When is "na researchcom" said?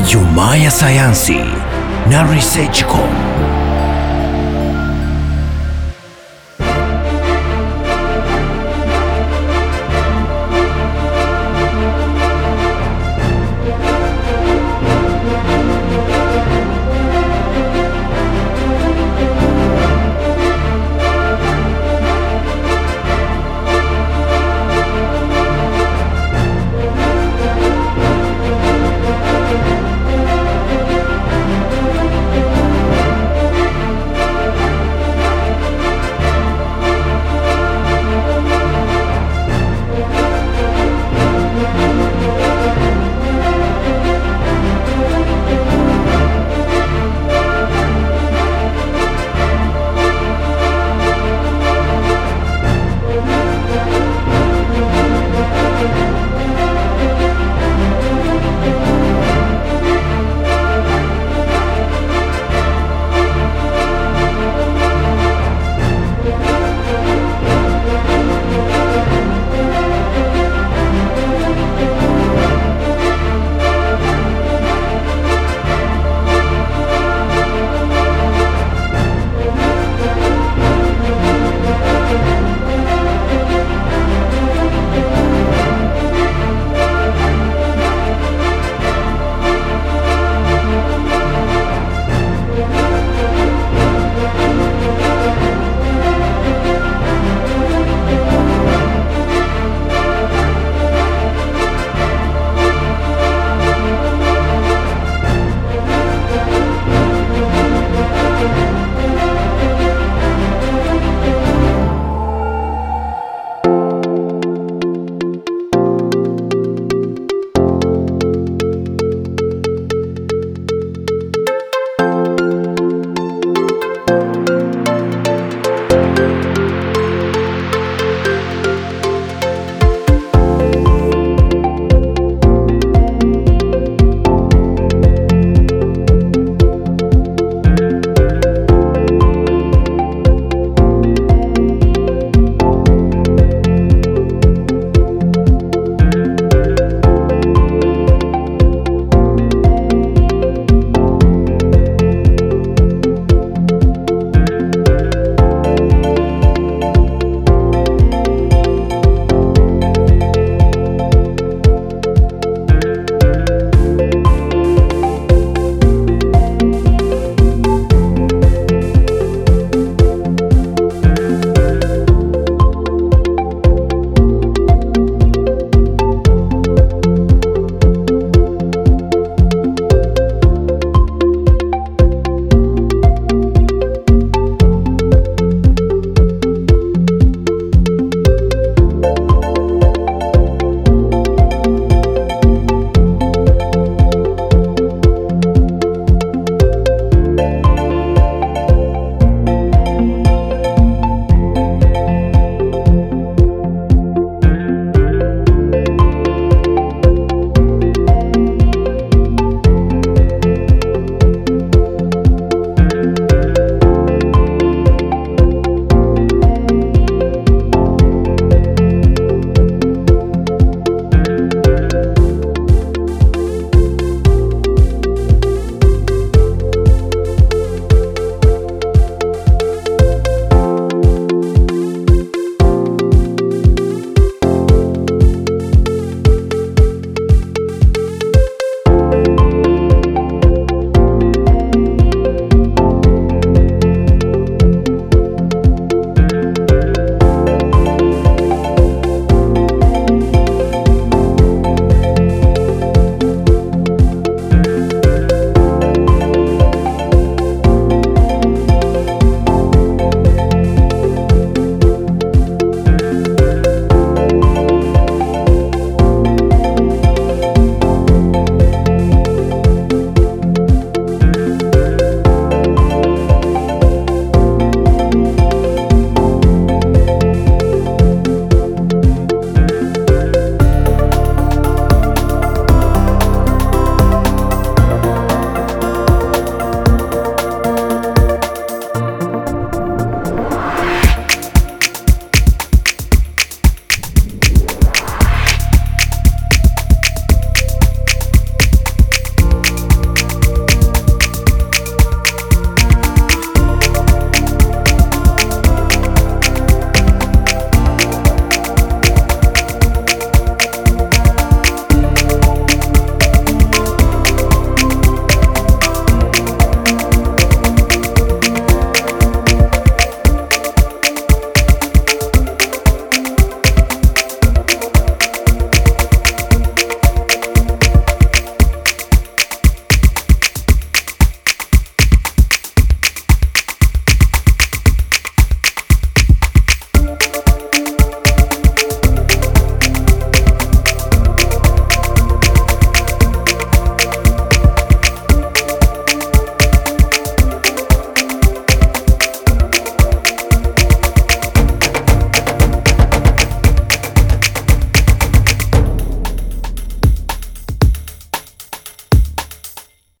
2.10-3.29